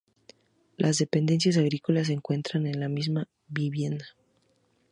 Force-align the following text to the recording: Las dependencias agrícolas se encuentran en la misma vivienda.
Las 0.77 0.97
dependencias 0.97 1.57
agrícolas 1.57 2.07
se 2.07 2.13
encuentran 2.13 2.65
en 2.65 2.79
la 2.79 2.89
misma 2.89 3.27
vivienda. 3.47 4.05